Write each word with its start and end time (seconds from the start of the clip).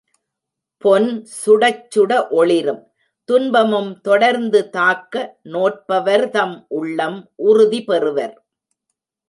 பொன் 0.77 1.09
சுடச்சுட 1.41 2.11
ஒளிரும் 2.29 2.81
துன்பமும் 3.29 3.91
தொடர்ந்து 4.01 4.61
தாக்க 4.69 5.23
நோற்பவர் 5.53 6.25
தம் 6.29 6.57
உள்ளம் 6.69 7.19
உறுதிபெறுவர். 7.47 8.35